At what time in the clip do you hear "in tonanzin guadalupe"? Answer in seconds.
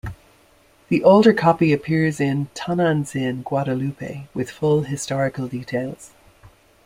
2.19-4.23